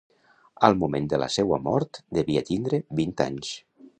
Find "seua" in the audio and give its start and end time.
1.35-1.59